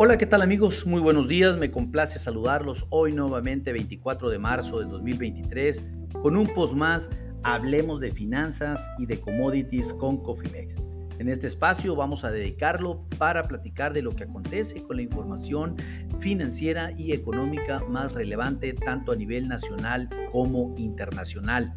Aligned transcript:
Hola, 0.00 0.16
¿qué 0.16 0.26
tal 0.26 0.42
amigos? 0.42 0.86
Muy 0.86 1.00
buenos 1.00 1.26
días, 1.26 1.56
me 1.56 1.72
complace 1.72 2.20
saludarlos 2.20 2.86
hoy 2.90 3.12
nuevamente 3.12 3.72
24 3.72 4.30
de 4.30 4.38
marzo 4.38 4.78
del 4.78 4.90
2023 4.90 5.82
con 6.22 6.36
un 6.36 6.46
post 6.46 6.74
más, 6.74 7.10
hablemos 7.42 7.98
de 7.98 8.12
finanzas 8.12 8.88
y 9.00 9.06
de 9.06 9.18
commodities 9.18 9.92
con 9.94 10.22
Cofimex. 10.22 10.76
En 11.18 11.28
este 11.28 11.48
espacio 11.48 11.96
vamos 11.96 12.22
a 12.22 12.30
dedicarlo 12.30 13.08
para 13.18 13.48
platicar 13.48 13.92
de 13.92 14.02
lo 14.02 14.14
que 14.14 14.22
acontece 14.22 14.84
con 14.84 14.98
la 14.98 15.02
información 15.02 15.74
financiera 16.20 16.92
y 16.96 17.10
económica 17.10 17.82
más 17.88 18.12
relevante 18.12 18.74
tanto 18.74 19.10
a 19.10 19.16
nivel 19.16 19.48
nacional 19.48 20.08
como 20.30 20.76
internacional. 20.78 21.74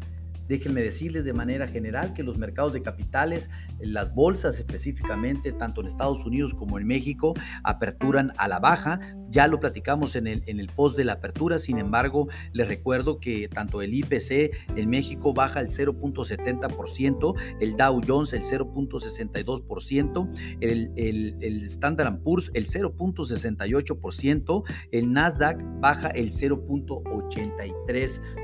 Déjenme 0.48 0.82
decirles 0.82 1.24
de 1.24 1.32
manera 1.32 1.68
general 1.68 2.14
que 2.14 2.22
los 2.22 2.38
mercados 2.38 2.72
de 2.72 2.82
capitales, 2.82 3.50
las 3.80 4.14
bolsas 4.14 4.58
específicamente, 4.58 5.52
tanto 5.52 5.80
en 5.80 5.86
Estados 5.86 6.24
Unidos 6.24 6.54
como 6.54 6.78
en 6.78 6.86
México, 6.86 7.34
aperturan 7.64 8.32
a 8.36 8.48
la 8.48 8.58
baja. 8.58 9.00
Ya 9.30 9.46
lo 9.46 9.60
platicamos 9.60 10.16
en 10.16 10.26
el, 10.26 10.42
en 10.46 10.60
el 10.60 10.68
post 10.68 10.96
de 10.96 11.04
la 11.04 11.14
apertura, 11.14 11.58
sin 11.58 11.78
embargo, 11.78 12.28
les 12.52 12.68
recuerdo 12.68 13.18
que 13.18 13.48
tanto 13.48 13.80
el 13.80 13.94
IPC 13.94 14.76
en 14.76 14.90
México 14.90 15.32
baja 15.32 15.60
el 15.60 15.68
0.70%, 15.68 17.34
el 17.60 17.76
Dow 17.76 18.00
Jones 18.06 18.32
el 18.32 18.42
0.62%, 18.42 20.28
el, 20.60 20.90
el, 20.96 21.36
el 21.40 21.62
Standard 21.64 22.20
Poor's 22.22 22.50
el 22.54 22.66
0.68%, 22.66 24.64
el 24.90 25.12
Nasdaq 25.12 25.62
baja 25.80 26.08
el 26.08 26.32
0.83%. 26.32 28.41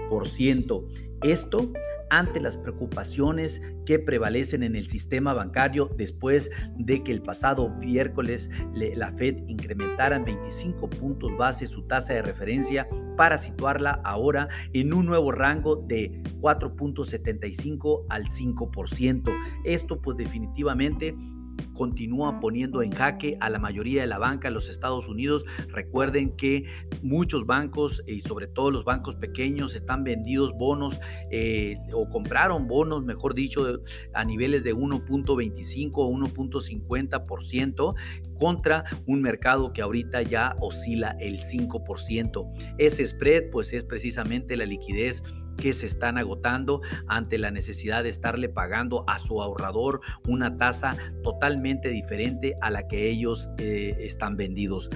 Esto 1.22 1.72
ante 2.10 2.40
las 2.40 2.56
preocupaciones 2.56 3.60
que 3.84 3.98
prevalecen 3.98 4.62
en 4.62 4.76
el 4.76 4.86
sistema 4.86 5.34
bancario 5.34 5.90
después 5.96 6.50
de 6.76 7.02
que 7.02 7.12
el 7.12 7.22
pasado 7.22 7.70
miércoles 7.70 8.50
la 8.74 9.12
Fed 9.12 9.46
incrementara 9.46 10.16
en 10.16 10.24
25 10.24 10.88
puntos 10.90 11.36
base 11.36 11.66
su 11.66 11.82
tasa 11.86 12.14
de 12.14 12.22
referencia 12.22 12.88
para 13.16 13.36
situarla 13.36 14.00
ahora 14.04 14.48
en 14.72 14.94
un 14.94 15.06
nuevo 15.06 15.32
rango 15.32 15.76
de 15.76 16.22
4.75 16.40 18.06
al 18.08 18.24
5%. 18.26 19.36
Esto 19.64 20.00
pues 20.00 20.16
definitivamente 20.16 21.14
continúa 21.78 22.40
poniendo 22.40 22.82
en 22.82 22.90
jaque 22.90 23.38
a 23.40 23.48
la 23.48 23.60
mayoría 23.60 24.00
de 24.00 24.08
la 24.08 24.18
banca 24.18 24.48
en 24.48 24.54
los 24.54 24.68
Estados 24.68 25.08
Unidos. 25.08 25.44
Recuerden 25.68 26.36
que 26.36 26.64
muchos 27.02 27.46
bancos 27.46 28.02
y 28.06 28.20
sobre 28.20 28.48
todo 28.48 28.72
los 28.72 28.84
bancos 28.84 29.14
pequeños 29.14 29.76
están 29.76 30.02
vendidos 30.02 30.52
bonos 30.54 30.98
eh, 31.30 31.76
o 31.94 32.10
compraron 32.10 32.66
bonos, 32.66 33.04
mejor 33.04 33.34
dicho, 33.34 33.80
a 34.12 34.24
niveles 34.24 34.64
de 34.64 34.74
1.25 34.74 35.92
o 35.94 36.10
1.50% 36.10 37.94
contra 38.38 38.84
un 39.06 39.22
mercado 39.22 39.72
que 39.72 39.82
ahorita 39.82 40.22
ya 40.22 40.56
oscila 40.60 41.16
el 41.20 41.38
5%. 41.38 42.74
Ese 42.78 43.06
spread 43.06 43.50
pues 43.50 43.72
es 43.72 43.84
precisamente 43.84 44.56
la 44.56 44.66
liquidez 44.66 45.22
que 45.58 45.74
se 45.74 45.84
están 45.84 46.16
agotando 46.16 46.80
ante 47.06 47.36
la 47.36 47.50
necesidad 47.50 48.02
de 48.02 48.08
estarle 48.08 48.48
pagando 48.48 49.04
a 49.06 49.18
su 49.18 49.42
ahorrador 49.42 50.00
una 50.26 50.56
tasa 50.56 50.96
totalmente 51.22 51.90
diferente 51.90 52.56
a 52.62 52.70
la 52.70 52.88
que 52.88 53.10
ellos 53.10 53.50
eh, 53.58 53.96
están 54.00 54.36
vendidos. 54.36 54.88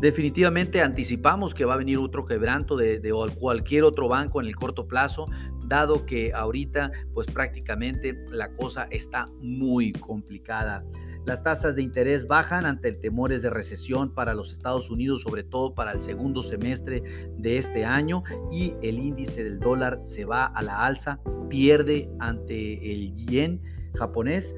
Definitivamente 0.00 0.82
anticipamos 0.82 1.54
que 1.54 1.64
va 1.64 1.74
a 1.74 1.78
venir 1.78 1.98
otro 1.98 2.26
quebranto 2.26 2.76
de, 2.76 2.98
de, 2.98 3.12
cualquier 3.38 3.84
otro 3.84 4.08
banco 4.08 4.40
en 4.40 4.48
el 4.48 4.56
corto 4.56 4.86
plazo, 4.86 5.26
dado 5.66 6.06
que 6.06 6.32
ahorita 6.32 6.92
pues 7.12 7.26
prácticamente 7.26 8.16
la 8.30 8.52
cosa 8.52 8.86
está 8.90 9.26
muy 9.40 9.92
complicada. 9.92 10.84
Las 11.26 11.42
tasas 11.42 11.74
de 11.74 11.80
interés 11.80 12.26
bajan 12.26 12.66
ante 12.66 12.88
el 12.88 13.00
temores 13.00 13.40
de 13.40 13.48
recesión 13.48 14.12
para 14.12 14.34
los 14.34 14.52
Estados 14.52 14.90
Unidos, 14.90 15.22
sobre 15.22 15.42
todo 15.42 15.74
para 15.74 15.92
el 15.92 16.02
segundo 16.02 16.42
semestre 16.42 17.02
de 17.38 17.56
este 17.56 17.86
año, 17.86 18.22
y 18.52 18.74
el 18.82 18.98
índice 18.98 19.42
del 19.42 19.58
dólar 19.58 20.00
se 20.04 20.26
va 20.26 20.44
a 20.44 20.62
la 20.62 20.84
alza, 20.84 21.20
pierde 21.48 22.10
ante 22.18 22.92
el 22.92 23.14
yen 23.14 23.62
japonés, 23.94 24.54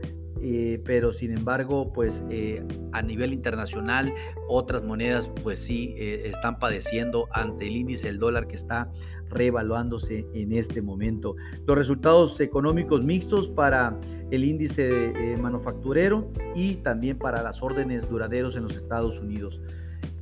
eh, 0.48 0.80
pero 0.84 1.12
sin 1.12 1.36
embargo, 1.36 1.92
pues 1.92 2.22
eh, 2.30 2.62
a 2.92 3.02
nivel 3.02 3.32
internacional, 3.32 4.14
otras 4.48 4.84
monedas 4.84 5.28
pues 5.42 5.58
sí 5.58 5.92
eh, 5.98 6.22
están 6.26 6.60
padeciendo 6.60 7.26
ante 7.32 7.66
el 7.66 7.74
índice 7.76 8.06
del 8.06 8.20
dólar 8.20 8.46
que 8.46 8.54
está 8.54 8.88
reevaluándose 9.28 10.24
en 10.34 10.52
este 10.52 10.82
momento. 10.82 11.34
Los 11.66 11.76
resultados 11.76 12.38
económicos 12.40 13.02
mixtos 13.02 13.48
para 13.48 13.98
el 14.30 14.44
índice 14.44 15.36
manufacturero 15.40 16.30
y 16.54 16.76
también 16.76 17.18
para 17.18 17.42
las 17.42 17.60
órdenes 17.60 18.08
duraderos 18.08 18.54
en 18.56 18.62
los 18.62 18.76
Estados 18.76 19.18
Unidos. 19.18 19.60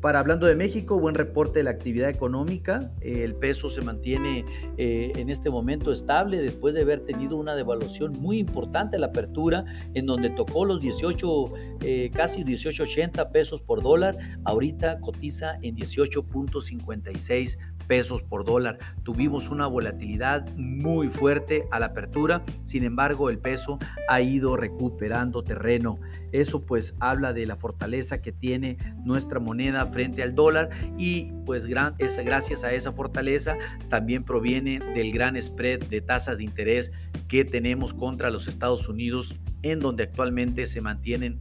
Para 0.04 0.20
hablando 0.20 0.47
de 0.47 0.54
México, 0.54 1.00
buen 1.00 1.15
reporte 1.15 1.60
de 1.60 1.62
la 1.62 1.70
actividad 1.70 2.10
económica. 2.10 2.92
el 3.00 3.37
peso 3.37 3.70
se 3.70 3.81
mantiene 3.81 4.44
eh, 4.76 5.12
en 5.16 5.31
este 5.31 5.48
momento 5.48 5.92
estable 5.92 6.42
después 6.42 6.75
de 6.75 6.82
haber 6.82 7.06
tenido 7.06 7.38
una 7.38 7.56
devaluación 7.56 8.12
muy 8.12 8.38
importante 8.38 8.98
la 8.98 9.06
apertura, 9.06 9.64
en 9.94 10.04
donde 10.04 10.28
tocó 10.28 10.66
los 10.66 10.82
18, 10.82 11.54
eh, 11.81 12.10
casi 12.12 12.44
18.80 12.44 13.32
pesos 13.32 13.62
por 13.62 13.82
dólar. 13.82 14.19
Ahorita 14.44 15.00
cotiza 15.00 15.56
en 15.62 15.75
18.56 15.75 17.59
pesos 17.84 18.22
por 18.22 18.44
dólar. 18.44 18.78
Tuvimos 19.02 19.48
una 19.50 19.66
volatilidad 19.66 20.48
muy 20.56 21.08
fuerte 21.08 21.66
a 21.70 21.78
la 21.78 21.86
apertura, 21.86 22.42
sin 22.64 22.84
embargo 22.84 23.30
el 23.30 23.38
peso 23.38 23.78
ha 24.08 24.20
ido 24.20 24.56
recuperando 24.56 25.42
terreno. 25.42 25.98
Eso 26.32 26.60
pues 26.60 26.96
habla 26.98 27.32
de 27.32 27.46
la 27.46 27.56
fortaleza 27.56 28.20
que 28.20 28.32
tiene 28.32 28.76
nuestra 29.04 29.38
moneda 29.38 29.86
frente 29.86 30.22
al 30.22 30.34
dólar 30.34 30.70
y 30.98 31.32
pues 31.46 31.64
es, 31.98 32.16
gracias 32.24 32.64
a 32.64 32.72
esa 32.72 32.92
fortaleza 32.92 33.56
también 33.88 34.24
proviene 34.24 34.80
del 34.94 35.12
gran 35.12 35.40
spread 35.40 35.84
de 35.84 36.00
tasas 36.00 36.38
de 36.38 36.44
interés 36.44 36.90
que 37.28 37.44
tenemos 37.44 37.94
contra 37.94 38.30
los 38.30 38.48
Estados 38.48 38.88
Unidos 38.88 39.36
en 39.62 39.80
donde 39.80 40.04
actualmente 40.04 40.66
se 40.66 40.80
mantienen 40.80 41.40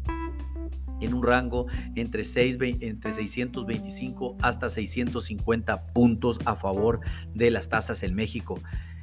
en 1.03 1.13
un 1.13 1.23
rango 1.23 1.67
entre, 1.95 2.23
6, 2.23 2.57
entre 2.81 3.13
625 3.13 4.37
hasta 4.41 4.69
650 4.69 5.93
puntos 5.93 6.39
a 6.45 6.55
favor 6.55 6.99
de 7.33 7.51
las 7.51 7.69
tasas 7.69 8.03
en 8.03 8.15
México. 8.15 8.59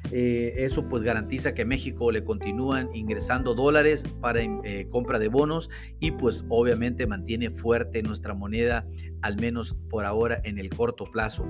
Eh, 0.09 0.65
eso 0.65 0.87
pues 0.89 1.03
garantiza 1.03 1.53
que 1.53 1.63
México 1.63 2.11
le 2.11 2.23
continúan 2.23 2.89
ingresando 2.93 3.53
dólares 3.53 4.03
para 4.19 4.41
eh, 4.41 4.87
compra 4.89 5.19
de 5.19 5.27
bonos 5.27 5.69
y 5.99 6.11
pues 6.11 6.43
obviamente 6.49 7.05
mantiene 7.05 7.49
fuerte 7.49 8.01
nuestra 8.01 8.33
moneda, 8.33 8.85
al 9.21 9.39
menos 9.39 9.75
por 9.89 10.05
ahora 10.05 10.41
en 10.43 10.57
el 10.57 10.69
corto 10.69 11.05
plazo. 11.05 11.45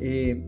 Eh, 0.00 0.44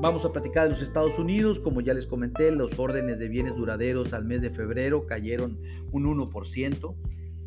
vamos 0.00 0.24
a 0.24 0.32
platicar 0.32 0.64
de 0.64 0.70
los 0.70 0.82
Estados 0.82 1.18
Unidos, 1.18 1.58
como 1.58 1.80
ya 1.80 1.94
les 1.94 2.06
comenté, 2.06 2.50
los 2.52 2.78
órdenes 2.78 3.18
de 3.18 3.28
bienes 3.28 3.56
duraderos 3.56 4.12
al 4.12 4.24
mes 4.24 4.42
de 4.42 4.50
febrero 4.50 5.06
cayeron 5.06 5.58
un 5.90 6.04
1% 6.04 6.94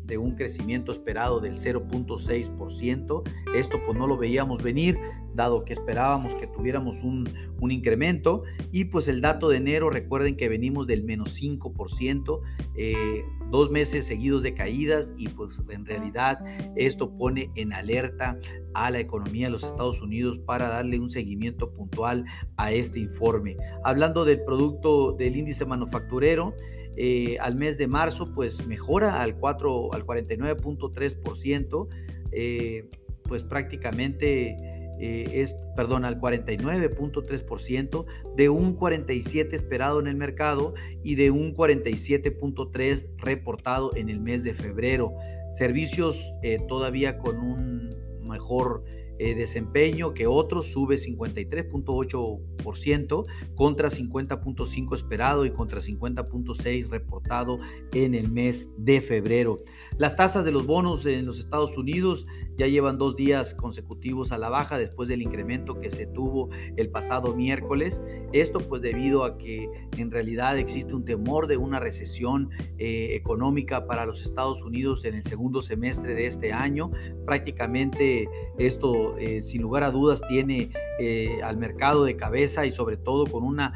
de 0.04 0.18
un 0.18 0.34
crecimiento 0.34 0.92
esperado 0.92 1.40
del 1.40 1.54
0.6%. 1.54 3.22
Esto 3.54 3.80
pues 3.84 3.98
no 3.98 4.06
lo 4.06 4.16
veíamos 4.16 4.62
venir, 4.62 4.98
dado 5.34 5.64
que 5.64 5.72
esperábamos 5.72 6.34
que 6.34 6.46
tuviéramos 6.46 7.02
un, 7.02 7.28
un, 7.60 7.70
incremento. 7.70 8.42
Y 8.70 8.86
pues 8.86 9.08
el 9.08 9.20
dato 9.20 9.48
de 9.48 9.58
enero, 9.58 9.90
recuerden 9.90 10.36
que 10.36 10.48
venimos 10.48 10.86
del 10.86 11.04
menos 11.04 11.40
5%, 11.40 12.40
eh, 12.76 13.24
dos 13.50 13.70
meses 13.70 14.06
seguidos 14.06 14.42
de 14.42 14.54
caídas 14.54 15.12
y 15.16 15.28
pues 15.28 15.62
en 15.68 15.84
realidad 15.84 16.38
esto 16.74 17.16
pone 17.16 17.50
en 17.54 17.72
alerta 17.72 18.38
a 18.74 18.90
la 18.90 18.98
economía 18.98 19.46
de 19.46 19.52
los 19.52 19.62
Estados 19.62 20.00
Unidos 20.00 20.38
para 20.46 20.68
darle 20.68 20.98
un 20.98 21.10
seguimiento 21.10 21.70
puntual 21.72 22.24
a 22.56 22.72
este 22.72 23.00
informe. 23.00 23.56
Hablando 23.84 24.24
del 24.24 24.42
producto 24.42 25.12
del 25.12 25.36
índice 25.36 25.66
manufacturero, 25.66 26.54
eh, 26.96 27.38
al 27.40 27.56
mes 27.56 27.78
de 27.78 27.86
marzo, 27.86 28.32
pues 28.32 28.66
mejora 28.66 29.22
al, 29.22 29.36
4, 29.36 29.94
al 29.94 30.04
49.3%, 30.04 31.88
eh, 32.32 32.90
pues 33.24 33.44
prácticamente 33.44 34.56
eh, 35.00 35.40
es, 35.40 35.56
perdón, 35.74 36.04
al 36.04 36.20
49.3% 36.20 38.04
de 38.36 38.48
un 38.50 38.74
47 38.74 39.56
esperado 39.56 40.00
en 40.00 40.06
el 40.06 40.16
mercado 40.16 40.74
y 41.02 41.14
de 41.14 41.30
un 41.30 41.56
47.3 41.56 43.06
reportado 43.16 43.96
en 43.96 44.10
el 44.10 44.20
mes 44.20 44.44
de 44.44 44.52
febrero. 44.54 45.14
Servicios 45.50 46.34
todavía 46.68 47.18
con 47.18 47.38
un 47.38 47.96
mejor 48.22 48.84
eh, 49.18 49.34
desempeño 49.34 50.14
que 50.14 50.26
otros, 50.26 50.72
sube 50.72 50.96
53.8% 50.96 53.26
contra 53.54 53.88
50.5 53.88 54.94
esperado 54.94 55.46
y 55.46 55.50
contra 55.50 55.80
50.6 55.80 56.88
reportado 56.88 57.58
en 57.92 58.14
el 58.14 58.30
mes 58.30 58.68
de 58.76 59.00
febrero. 59.00 59.58
Las 59.98 60.16
tasas 60.16 60.44
de 60.44 60.52
los 60.52 60.66
bonos 60.66 61.04
en 61.06 61.26
los 61.26 61.38
Estados 61.38 61.76
Unidos 61.76 62.26
ya 62.56 62.66
llevan 62.66 62.98
dos 62.98 63.16
días 63.16 63.54
consecutivos 63.54 64.32
a 64.32 64.38
la 64.38 64.48
baja 64.48 64.78
después 64.78 65.08
del 65.08 65.22
incremento 65.22 65.80
que 65.80 65.90
se 65.90 66.06
tuvo 66.06 66.50
el 66.76 66.90
pasado 66.90 67.34
miércoles. 67.34 68.02
Esto 68.32 68.60
pues 68.60 68.82
debido 68.82 69.24
a 69.24 69.38
que 69.38 69.68
en 69.96 70.10
realidad 70.10 70.58
existe 70.58 70.94
un 70.94 71.04
temor 71.04 71.46
de 71.46 71.56
una 71.56 71.80
recesión 71.80 72.50
eh, 72.78 73.14
económica 73.14 73.86
para 73.86 74.06
los 74.06 74.22
Estados 74.22 74.62
Unidos 74.62 75.04
en 75.04 75.14
el 75.14 75.22
segundo 75.22 75.62
semestre 75.62 76.14
de 76.14 76.26
este 76.26 76.52
año. 76.52 76.90
Prácticamente 77.24 78.28
esto 78.58 79.11
eh, 79.18 79.40
sin 79.40 79.62
lugar 79.62 79.82
a 79.82 79.90
dudas 79.90 80.20
tiene 80.28 80.70
eh, 80.98 81.40
al 81.42 81.56
mercado 81.56 82.04
de 82.04 82.16
cabeza 82.16 82.66
y 82.66 82.70
sobre 82.70 82.96
todo 82.96 83.26
con 83.26 83.44
una 83.44 83.72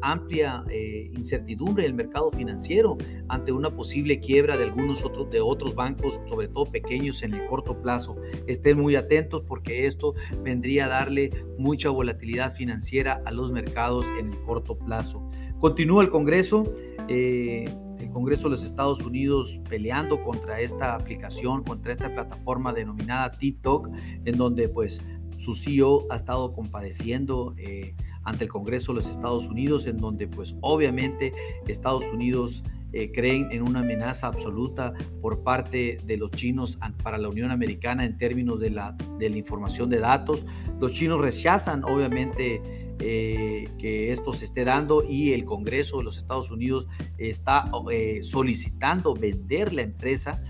amplia 0.00 0.64
incertidumbre 1.12 1.84
del 1.84 1.94
mercado 1.94 2.30
financiero 2.32 2.96
ante 3.28 3.52
una 3.52 3.70
posible 3.70 4.20
quiebra 4.20 4.56
de 4.56 4.64
algunos 4.64 5.04
otros 5.04 5.30
de 5.30 5.40
otros 5.40 5.74
bancos, 5.74 6.20
sobre 6.28 6.48
todo 6.48 6.66
pequeños 6.66 7.22
en 7.22 7.34
el 7.34 7.46
corto 7.46 7.80
plazo. 7.80 8.16
Estén 8.46 8.78
muy 8.78 8.96
atentos 8.96 9.42
porque 9.46 9.86
esto 9.86 10.14
vendría 10.42 10.86
a 10.86 10.88
darle 10.88 11.30
mucha 11.58 11.90
volatilidad 11.90 12.52
financiera 12.52 13.22
a 13.24 13.30
los 13.30 13.50
mercados 13.52 14.06
en 14.18 14.32
el 14.32 14.38
corto 14.38 14.76
plazo. 14.78 15.26
Continúa 15.60 16.02
el 16.02 16.10
Congreso. 16.10 16.72
Eh, 17.08 17.70
el 17.98 18.10
Congreso 18.10 18.44
de 18.44 18.50
los 18.50 18.64
Estados 18.64 19.00
Unidos 19.00 19.58
peleando 19.68 20.22
contra 20.22 20.60
esta 20.60 20.94
aplicación, 20.94 21.64
contra 21.64 21.92
esta 21.92 22.12
plataforma 22.12 22.72
denominada 22.72 23.32
TikTok, 23.32 23.88
en 24.24 24.36
donde 24.36 24.68
pues 24.68 25.00
su 25.36 25.54
CEO 25.54 26.06
ha 26.10 26.16
estado 26.16 26.52
compadeciendo 26.52 27.54
eh, 27.58 27.94
ante 28.24 28.44
el 28.44 28.50
Congreso 28.50 28.92
de 28.92 28.96
los 28.96 29.08
Estados 29.08 29.46
Unidos, 29.46 29.86
en 29.86 29.98
donde 29.98 30.28
pues 30.28 30.56
obviamente 30.60 31.32
Estados 31.66 32.04
Unidos 32.12 32.64
eh, 32.92 33.10
creen 33.12 33.48
en 33.50 33.62
una 33.62 33.80
amenaza 33.80 34.28
absoluta 34.28 34.92
por 35.20 35.42
parte 35.42 35.98
de 36.04 36.16
los 36.16 36.30
chinos 36.30 36.78
para 37.02 37.18
la 37.18 37.28
Unión 37.28 37.50
Americana 37.50 38.04
en 38.04 38.16
términos 38.16 38.60
de 38.60 38.70
la, 38.70 38.96
de 39.18 39.28
la 39.28 39.36
información 39.36 39.90
de 39.90 39.98
datos. 39.98 40.46
Los 40.80 40.94
chinos 40.94 41.20
rechazan 41.20 41.84
obviamente 41.84 42.94
eh, 43.00 43.68
que 43.78 44.12
esto 44.12 44.32
se 44.32 44.44
esté 44.44 44.64
dando 44.64 45.02
y 45.06 45.32
el 45.32 45.44
Congreso 45.44 45.98
de 45.98 46.04
los 46.04 46.16
Estados 46.16 46.50
Unidos 46.50 46.86
está 47.18 47.64
eh, 47.90 48.22
solicitando 48.22 49.14
vender 49.14 49.74
la 49.74 49.82
empresa. 49.82 50.42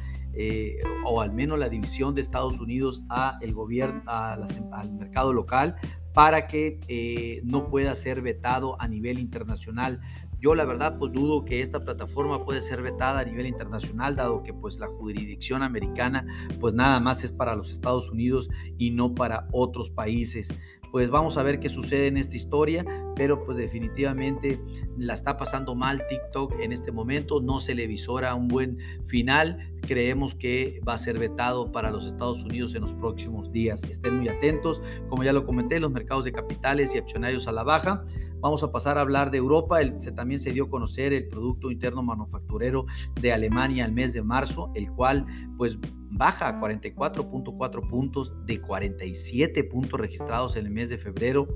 o 1.06 1.22
al 1.22 1.32
menos 1.32 1.58
la 1.58 1.70
división 1.70 2.14
de 2.14 2.20
Estados 2.20 2.60
Unidos 2.60 3.02
a 3.08 3.38
el 3.40 3.54
gobierno, 3.54 4.02
al 4.06 4.92
mercado 4.92 5.32
local 5.32 5.76
para 6.12 6.46
que 6.46 7.40
no 7.42 7.70
pueda 7.70 7.94
ser 7.94 8.20
vetado 8.20 8.80
a 8.80 8.86
nivel 8.86 9.18
internacional. 9.18 10.00
Yo 10.40 10.54
la 10.54 10.64
verdad 10.64 10.98
pues 10.98 11.12
dudo 11.12 11.44
que 11.44 11.60
esta 11.60 11.80
plataforma 11.80 12.44
puede 12.44 12.60
ser 12.60 12.82
vetada 12.82 13.20
a 13.20 13.24
nivel 13.24 13.46
internacional 13.46 14.16
dado 14.16 14.42
que 14.42 14.52
pues 14.52 14.78
la 14.78 14.86
jurisdicción 14.86 15.62
americana 15.62 16.26
pues 16.60 16.74
nada 16.74 17.00
más 17.00 17.24
es 17.24 17.32
para 17.32 17.56
los 17.56 17.70
Estados 17.70 18.10
Unidos 18.10 18.50
y 18.78 18.90
no 18.90 19.14
para 19.14 19.48
otros 19.52 19.90
países. 19.90 20.54
Pues 20.92 21.10
vamos 21.10 21.36
a 21.36 21.42
ver 21.42 21.60
qué 21.60 21.68
sucede 21.68 22.06
en 22.06 22.16
esta 22.16 22.36
historia, 22.36 22.84
pero 23.16 23.44
pues 23.44 23.58
definitivamente 23.58 24.60
la 24.96 25.14
está 25.14 25.36
pasando 25.36 25.74
mal 25.74 26.06
TikTok 26.08 26.60
en 26.60 26.72
este 26.72 26.92
momento, 26.92 27.40
no 27.40 27.60
se 27.60 27.74
le 27.74 27.86
visora 27.86 28.34
un 28.34 28.48
buen 28.48 28.78
final, 29.04 29.74
creemos 29.82 30.34
que 30.34 30.80
va 30.88 30.94
a 30.94 30.98
ser 30.98 31.18
vetado 31.18 31.70
para 31.72 31.90
los 31.90 32.06
Estados 32.06 32.42
Unidos 32.42 32.74
en 32.74 32.82
los 32.82 32.94
próximos 32.94 33.52
días. 33.52 33.84
Estén 33.84 34.18
muy 34.18 34.28
atentos, 34.28 34.80
como 35.08 35.24
ya 35.24 35.32
lo 35.32 35.44
comenté, 35.44 35.80
los 35.80 35.90
mercados 35.90 36.24
de 36.24 36.32
capitales 36.32 36.94
y 36.94 36.98
accionarios 36.98 37.46
a 37.48 37.52
la 37.52 37.64
baja. 37.64 38.04
Vamos 38.40 38.62
a 38.62 38.70
pasar 38.70 38.98
a 38.98 39.00
hablar 39.00 39.30
de 39.30 39.38
Europa. 39.38 39.78
se, 39.96 40.12
también 40.12 40.40
se 40.40 40.52
dio 40.52 40.64
a 40.64 40.70
conocer 40.70 41.12
el 41.12 41.28
Producto 41.28 41.70
Interno 41.70 42.02
Manufacturero 42.02 42.86
de 43.20 43.32
Alemania 43.32 43.84
al 43.84 43.92
mes 43.92 44.12
de 44.12 44.22
marzo, 44.22 44.70
el 44.74 44.90
cual 44.92 45.26
pues 45.56 45.78
baja 46.10 46.48
a 46.48 46.60
44.4 46.60 47.88
puntos 47.88 48.34
de 48.46 48.60
47 48.60 49.64
puntos 49.64 50.00
registrados 50.00 50.56
en 50.56 50.66
el 50.66 50.72
mes 50.72 50.88
de 50.88 50.98
febrero 50.98 51.46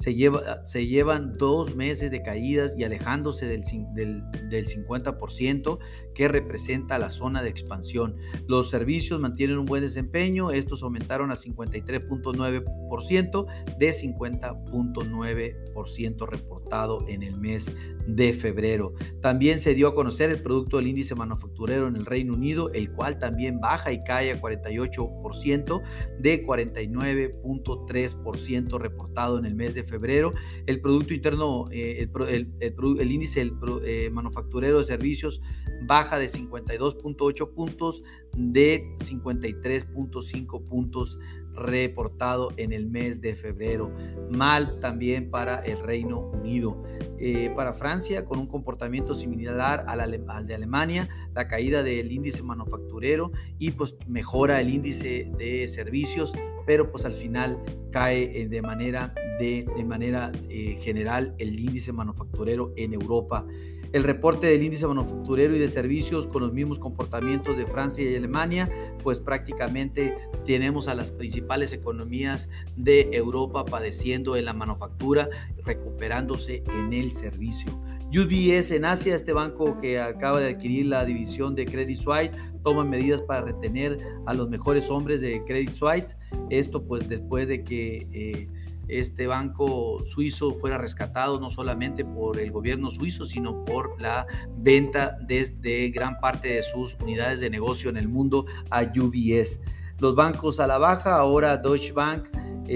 se, 0.00 0.14
lleva, 0.14 0.64
se 0.64 0.86
llevan 0.86 1.36
dos 1.36 1.76
meses 1.76 2.10
de 2.10 2.22
caídas 2.22 2.74
y 2.78 2.84
alejándose 2.84 3.46
del, 3.46 3.62
del, 3.92 4.22
del 4.48 4.66
50% 4.66 5.78
que 6.14 6.26
representa 6.26 6.98
la 6.98 7.10
zona 7.10 7.42
de 7.42 7.50
expansión. 7.50 8.16
Los 8.46 8.70
servicios 8.70 9.20
mantienen 9.20 9.58
un 9.58 9.66
buen 9.66 9.82
desempeño, 9.82 10.52
estos 10.52 10.82
aumentaron 10.82 11.30
a 11.30 11.34
53.9% 11.34 13.46
de 13.78 13.90
50.9% 13.90 16.26
reportado 16.26 17.06
en 17.06 17.22
el 17.22 17.36
mes 17.36 17.70
de 18.16 18.32
febrero. 18.32 18.94
También 19.20 19.58
se 19.58 19.74
dio 19.74 19.88
a 19.88 19.94
conocer 19.94 20.30
el 20.30 20.40
producto 20.42 20.78
del 20.78 20.86
índice 20.88 21.14
manufacturero 21.14 21.86
en 21.88 21.96
el 21.96 22.06
Reino 22.06 22.32
Unido, 22.34 22.72
el 22.72 22.90
cual 22.92 23.18
también 23.18 23.60
baja 23.60 23.92
y 23.92 24.02
cae 24.04 24.32
a 24.32 24.40
48% 24.40 25.82
de 26.18 26.46
49.3% 26.46 28.78
reportado 28.78 29.38
en 29.38 29.44
el 29.44 29.54
mes 29.54 29.74
de 29.74 29.84
febrero. 29.84 30.32
El 30.66 30.80
Producto 30.80 31.12
Interno, 31.14 31.66
eh, 31.70 32.08
el, 32.28 33.10
índice 33.10 33.52
eh, 33.84 34.10
manufacturero 34.10 34.78
de 34.78 34.84
servicios 34.84 35.42
baja 35.82 36.18
de 36.18 36.26
52.8 36.26 37.54
puntos 37.54 38.02
de 38.36 38.84
53.5 38.98 40.66
puntos 40.66 41.18
reportado 41.54 42.50
en 42.56 42.72
el 42.72 42.86
mes 42.86 43.20
de 43.20 43.34
febrero. 43.34 43.90
Mal 44.30 44.78
también 44.80 45.30
para 45.30 45.60
el 45.60 45.78
Reino 45.80 46.20
Unido. 46.20 46.82
Eh, 47.18 47.52
para 47.54 47.74
Francia, 47.74 48.24
con 48.24 48.38
un 48.38 48.46
comportamiento 48.46 49.14
similar 49.14 49.84
al, 49.86 50.00
al, 50.00 50.46
de 50.46 50.54
Alemania, 50.54 51.08
la 51.34 51.48
caída 51.48 51.82
del 51.82 52.10
índice 52.10 52.42
manufacturero 52.42 53.32
y 53.58 53.72
pues 53.72 53.94
mejora 54.06 54.60
el 54.60 54.70
índice 54.70 55.30
de 55.36 55.68
servicios, 55.68 56.32
pero 56.66 56.90
pues 56.90 57.04
al 57.04 57.12
final 57.12 57.58
cae 57.90 58.40
eh, 58.40 58.48
de 58.48 58.62
manera, 58.62 59.14
de 59.38 59.66
manera 59.84 60.32
eh, 60.48 60.78
general 60.80 61.34
el 61.38 61.58
índice 61.58 61.92
manufacturero 61.92 62.72
en 62.76 62.94
Europa 62.94 63.44
el 63.92 64.04
reporte 64.04 64.46
del 64.46 64.62
índice 64.62 64.86
manufacturero 64.86 65.54
y 65.54 65.58
de 65.58 65.68
servicios 65.68 66.26
con 66.26 66.42
los 66.42 66.52
mismos 66.52 66.78
comportamientos 66.78 67.56
de 67.56 67.66
Francia 67.66 68.08
y 68.08 68.14
Alemania, 68.14 68.68
pues 69.02 69.18
prácticamente 69.18 70.16
tenemos 70.46 70.88
a 70.88 70.94
las 70.94 71.10
principales 71.10 71.72
economías 71.72 72.48
de 72.76 73.08
Europa 73.12 73.64
padeciendo 73.64 74.36
en 74.36 74.44
la 74.44 74.52
manufactura, 74.52 75.28
recuperándose 75.64 76.62
en 76.68 76.92
el 76.92 77.12
servicio. 77.12 77.70
UBS 78.10 78.72
en 78.72 78.84
Asia, 78.84 79.14
este 79.14 79.32
banco 79.32 79.80
que 79.80 80.00
acaba 80.00 80.40
de 80.40 80.50
adquirir 80.50 80.86
la 80.86 81.04
división 81.04 81.54
de 81.54 81.64
Credit 81.64 81.98
Suisse, 81.98 82.30
toma 82.64 82.84
medidas 82.84 83.22
para 83.22 83.42
retener 83.42 83.98
a 84.26 84.34
los 84.34 84.48
mejores 84.48 84.90
hombres 84.90 85.20
de 85.20 85.44
Credit 85.44 85.72
Suisse. 85.72 86.16
Esto 86.48 86.82
pues 86.82 87.08
después 87.08 87.48
de 87.48 87.64
que... 87.64 88.06
Eh, 88.12 88.48
este 88.98 89.26
banco 89.26 90.04
suizo 90.04 90.54
fuera 90.54 90.78
rescatado 90.78 91.38
no 91.38 91.50
solamente 91.50 92.04
por 92.04 92.38
el 92.38 92.50
gobierno 92.50 92.90
suizo, 92.90 93.24
sino 93.24 93.64
por 93.64 94.00
la 94.00 94.26
venta 94.56 95.18
de, 95.26 95.90
gran 95.94 96.18
parte 96.20 96.48
de 96.54 96.62
sus 96.62 96.96
unidades 97.02 97.40
de 97.40 97.50
negocio 97.50 97.90
en 97.90 97.96
el 97.96 98.08
mundo 98.08 98.46
a 98.70 98.82
UBS. 98.82 99.62
Los 99.98 100.14
bancos 100.14 100.60
a 100.60 100.66
la 100.66 100.78
baja, 100.78 101.16
ahora 101.16 101.56
Deutsche 101.56 101.92
Bank 101.92 102.26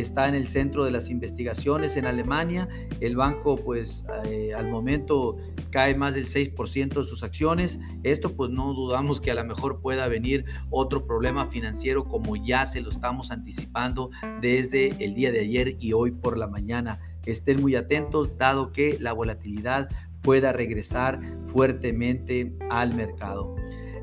está 0.00 0.28
en 0.28 0.34
el 0.34 0.48
centro 0.48 0.84
de 0.84 0.90
las 0.90 1.08
investigaciones 1.10 1.96
en 1.96 2.06
Alemania. 2.06 2.68
El 3.00 3.16
banco, 3.16 3.56
pues, 3.56 4.04
eh, 4.26 4.52
al 4.54 4.68
momento 4.68 5.36
cae 5.70 5.94
más 5.94 6.14
del 6.14 6.26
6% 6.26 7.02
de 7.02 7.08
sus 7.08 7.22
acciones. 7.22 7.80
Esto, 8.02 8.32
pues, 8.32 8.50
no 8.50 8.74
dudamos 8.74 9.20
que 9.20 9.30
a 9.30 9.34
lo 9.34 9.44
mejor 9.44 9.80
pueda 9.80 10.08
venir 10.08 10.44
otro 10.70 11.06
problema 11.06 11.46
financiero 11.46 12.04
como 12.04 12.36
ya 12.36 12.66
se 12.66 12.80
lo 12.80 12.90
estamos 12.90 13.30
anticipando 13.30 14.10
desde 14.40 15.04
el 15.04 15.14
día 15.14 15.32
de 15.32 15.40
ayer 15.40 15.76
y 15.78 15.92
hoy 15.92 16.10
por 16.10 16.38
la 16.38 16.46
mañana. 16.46 16.98
Estén 17.24 17.60
muy 17.60 17.74
atentos, 17.74 18.36
dado 18.36 18.72
que 18.72 18.98
la 19.00 19.12
volatilidad 19.12 19.88
pueda 20.22 20.52
regresar 20.52 21.20
fuertemente 21.46 22.52
al 22.70 22.94
mercado. 22.94 23.54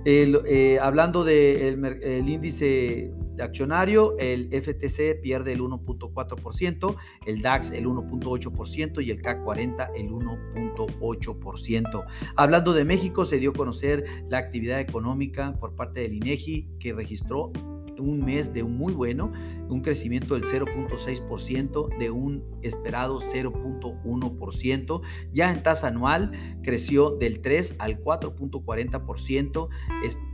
Eh, 0.05 0.79
hablando 0.81 1.23
del 1.23 2.27
índice 2.27 3.13
accionario, 3.41 4.17
el 4.17 4.49
FTC 4.51 5.21
pierde 5.21 5.53
el 5.53 5.61
1.4%, 5.61 6.95
el 7.25 7.41
DAX 7.41 7.71
el 7.71 7.85
1.8% 7.87 9.03
y 9.03 9.11
el 9.11 9.21
CAC 9.21 9.43
40 9.43 9.91
el 9.95 10.09
1.8%. 10.09 12.05
Hablando 12.35 12.73
de 12.73 12.85
México, 12.85 13.25
se 13.25 13.37
dio 13.37 13.51
a 13.51 13.53
conocer 13.53 14.05
la 14.29 14.37
actividad 14.37 14.79
económica 14.79 15.57
por 15.59 15.75
parte 15.75 16.01
del 16.01 16.13
INEGI 16.13 16.67
que 16.79 16.93
registró 16.93 17.51
un 18.01 18.19
mes 18.25 18.53
de 18.53 18.63
un 18.63 18.77
muy 18.77 18.93
bueno, 18.93 19.31
un 19.69 19.81
crecimiento 19.81 20.33
del 20.33 20.43
0.6% 20.43 21.97
de 21.97 22.09
un 22.11 22.43
esperado 22.61 23.19
0.1%. 23.19 25.01
Ya 25.33 25.51
en 25.51 25.63
tasa 25.63 25.87
anual 25.87 26.31
creció 26.63 27.11
del 27.11 27.41
3 27.41 27.75
al 27.79 28.01
4.40%. 28.03 29.69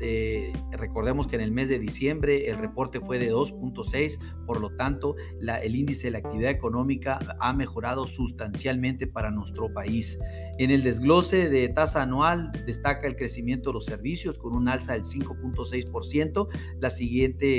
Eh, 0.02 0.54
recordemos 0.72 1.28
que 1.28 1.36
en 1.36 1.42
el 1.42 1.52
mes 1.52 1.70
de 1.70 1.80
diciembre 1.80 2.50
el 2.50 2.58
reporte 2.58 3.00
fue 3.00 3.20
de 3.20 3.32
2.6, 3.32 4.20
por 4.46 4.60
lo 4.60 4.76
tanto 4.76 5.16
el 5.40 5.76
índice 5.76 6.08
de 6.08 6.12
la 6.12 6.20
actividad 6.20 6.52
económica 6.52 7.20
ha 7.40 7.54
mejorado 7.54 8.08
sustancialmente 8.08 9.08
para 9.08 9.32
nuestro 9.32 9.74
país. 9.74 10.20
En 10.58 10.72
el 10.72 10.82
desglose 10.84 11.50
de 11.50 11.70
tasa 11.70 12.02
anual 12.02 12.52
destaca 12.66 13.08
el 13.08 13.16
crecimiento 13.16 13.70
de 13.70 13.74
los 13.76 13.86
servicios 13.86 14.38
con 14.38 14.56
un 14.56 14.68
alza 14.68 14.94
del 14.94 15.04
5.6%. 15.04 16.48
La 16.80 16.90
siguiente, 16.90 17.57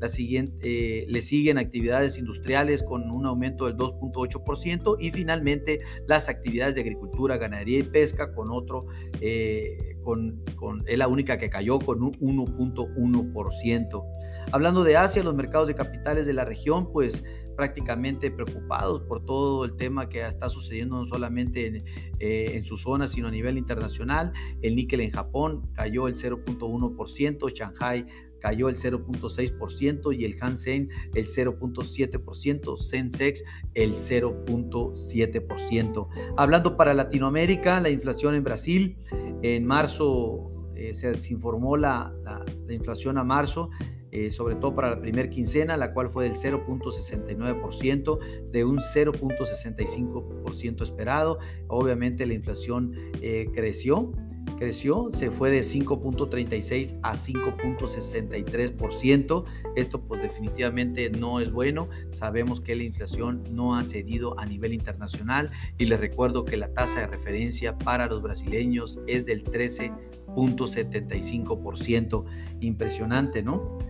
la 0.00 0.08
eh, 0.18 1.06
le 1.08 1.20
siguen 1.20 1.58
actividades 1.58 2.18
industriales 2.18 2.82
con 2.82 3.10
un 3.10 3.26
aumento 3.26 3.66
del 3.66 3.76
2.8% 3.76 4.96
y 4.98 5.10
finalmente 5.10 5.80
las 6.06 6.28
actividades 6.28 6.74
de 6.74 6.82
agricultura, 6.82 7.36
ganadería 7.36 7.80
y 7.80 7.82
pesca 7.82 8.32
con 8.34 8.50
otro, 8.50 8.86
eh, 9.20 9.96
con, 10.02 10.42
con, 10.56 10.82
es 10.86 10.98
la 10.98 11.08
única 11.08 11.38
que 11.38 11.50
cayó 11.50 11.78
con 11.78 12.02
un 12.02 12.12
1.1%. 12.12 14.04
Hablando 14.52 14.84
de 14.84 14.96
Asia, 14.96 15.22
los 15.22 15.34
mercados 15.34 15.68
de 15.68 15.74
capitales 15.74 16.26
de 16.26 16.32
la 16.32 16.44
región, 16.44 16.90
pues 16.92 17.22
prácticamente 17.56 18.30
preocupados 18.30 19.02
por 19.02 19.22
todo 19.24 19.66
el 19.66 19.76
tema 19.76 20.08
que 20.08 20.24
está 20.24 20.48
sucediendo 20.48 20.96
no 20.96 21.04
solamente 21.04 21.66
en, 21.66 21.76
eh, 22.18 22.52
en 22.54 22.64
su 22.64 22.78
zona, 22.78 23.06
sino 23.06 23.28
a 23.28 23.30
nivel 23.30 23.58
internacional. 23.58 24.32
El 24.62 24.76
níquel 24.76 25.00
en 25.00 25.10
Japón 25.10 25.70
cayó 25.74 26.08
el 26.08 26.14
0.1%, 26.14 27.50
Shanghai 27.50 28.06
cayó 28.40 28.68
el 28.68 28.74
0.6% 28.76 30.16
y 30.16 30.24
el 30.24 30.36
Hansen 30.40 30.88
el 31.14 31.26
0.7%, 31.26 32.76
Sensex 32.76 33.42
el 33.74 33.92
0.7%. 33.92 36.08
Hablando 36.36 36.76
para 36.76 36.94
Latinoamérica, 36.94 37.80
la 37.80 37.90
inflación 37.90 38.34
en 38.34 38.42
Brasil 38.44 38.96
en 39.42 39.66
marzo 39.66 40.48
eh, 40.74 40.94
se 40.94 41.32
informó 41.32 41.76
la, 41.76 42.14
la, 42.24 42.44
la 42.66 42.72
inflación 42.72 43.18
a 43.18 43.24
marzo 43.24 43.68
eh, 44.12 44.32
sobre 44.32 44.56
todo 44.56 44.74
para 44.74 44.90
la 44.90 45.00
primera 45.00 45.30
quincena, 45.30 45.76
la 45.76 45.92
cual 45.92 46.10
fue 46.10 46.24
del 46.24 46.34
0.69%, 46.34 48.18
de 48.50 48.64
un 48.64 48.78
0.65% 48.78 50.82
esperado. 50.82 51.38
Obviamente 51.68 52.26
la 52.26 52.34
inflación 52.34 52.92
eh, 53.22 53.48
creció, 53.54 54.10
creció, 54.60 55.08
se 55.12 55.32
fue 55.32 55.50
de 55.50 55.58
5.36 55.60 57.00
a 57.02 57.14
5.63%. 57.14 59.44
Esto 59.74 60.00
pues 60.02 60.22
definitivamente 60.22 61.10
no 61.10 61.40
es 61.40 61.50
bueno. 61.50 61.88
Sabemos 62.10 62.60
que 62.60 62.76
la 62.76 62.84
inflación 62.84 63.42
no 63.50 63.74
ha 63.74 63.82
cedido 63.82 64.38
a 64.38 64.46
nivel 64.46 64.72
internacional 64.72 65.50
y 65.78 65.86
les 65.86 65.98
recuerdo 65.98 66.44
que 66.44 66.56
la 66.56 66.72
tasa 66.72 67.00
de 67.00 67.08
referencia 67.08 67.76
para 67.78 68.06
los 68.06 68.22
brasileños 68.22 69.00
es 69.08 69.26
del 69.26 69.42
13.75%. 69.42 72.24
Impresionante, 72.60 73.42
¿no? 73.42 73.80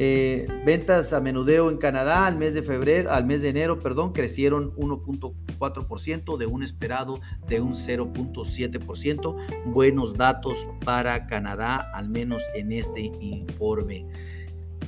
Eh, 0.00 0.46
ventas 0.64 1.12
a 1.12 1.18
menudeo 1.18 1.70
en 1.70 1.78
Canadá 1.78 2.26
al 2.26 2.36
mes 2.36 2.54
de 2.54 2.62
febrero, 2.62 3.10
al 3.10 3.24
mes 3.24 3.42
de 3.42 3.48
enero, 3.48 3.80
perdón, 3.80 4.12
crecieron 4.12 4.72
1.4% 5.58 6.36
de 6.36 6.46
un 6.46 6.62
esperado 6.62 7.20
de 7.46 7.60
un 7.60 7.74
0.7%. 7.74 9.36
Buenos 9.66 10.14
datos 10.14 10.56
para 10.84 11.26
Canadá, 11.26 11.90
al 11.94 12.08
menos 12.08 12.42
en 12.54 12.72
este 12.72 13.00
informe. 13.20 14.06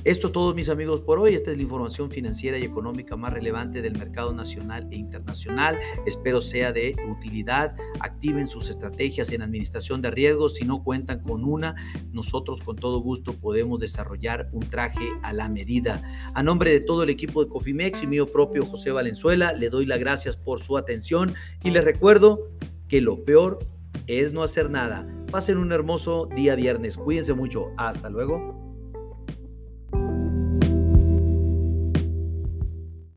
Esto 0.03 0.27
es 0.27 0.33
todo 0.33 0.53
mis 0.55 0.69
amigos 0.69 1.01
por 1.01 1.19
hoy. 1.19 1.35
Esta 1.35 1.51
es 1.51 1.57
la 1.57 1.63
información 1.63 2.09
financiera 2.09 2.57
y 2.57 2.63
económica 2.63 3.15
más 3.15 3.33
relevante 3.33 3.81
del 3.81 3.97
mercado 3.97 4.33
nacional 4.33 4.87
e 4.91 4.95
internacional. 4.95 5.77
Espero 6.07 6.41
sea 6.41 6.73
de 6.73 6.95
utilidad. 7.09 7.75
Activen 7.99 8.47
sus 8.47 8.69
estrategias 8.69 9.31
en 9.31 9.43
administración 9.43 10.01
de 10.01 10.09
riesgos. 10.09 10.55
Si 10.55 10.65
no 10.65 10.83
cuentan 10.83 11.21
con 11.21 11.43
una, 11.43 11.75
nosotros 12.11 12.61
con 12.61 12.77
todo 12.77 12.99
gusto 12.99 13.33
podemos 13.33 13.79
desarrollar 13.79 14.49
un 14.51 14.61
traje 14.61 15.07
a 15.21 15.33
la 15.33 15.49
medida. 15.49 16.01
A 16.33 16.41
nombre 16.41 16.71
de 16.71 16.79
todo 16.79 17.03
el 17.03 17.09
equipo 17.09 17.43
de 17.43 17.49
Cofimex 17.49 18.01
y 18.01 18.07
mío 18.07 18.25
propio 18.25 18.65
José 18.65 18.91
Valenzuela, 18.91 19.53
le 19.53 19.69
doy 19.69 19.85
las 19.85 19.99
gracias 19.99 20.35
por 20.35 20.61
su 20.61 20.77
atención 20.77 21.35
y 21.63 21.69
les 21.69 21.83
recuerdo 21.83 22.49
que 22.87 23.01
lo 23.01 23.23
peor 23.23 23.59
es 24.07 24.33
no 24.33 24.43
hacer 24.43 24.69
nada. 24.69 25.07
Pasen 25.31 25.57
un 25.57 25.71
hermoso 25.71 26.27
día 26.35 26.55
viernes. 26.55 26.97
Cuídense 26.97 27.33
mucho. 27.33 27.67
Hasta 27.77 28.09
luego. 28.09 28.60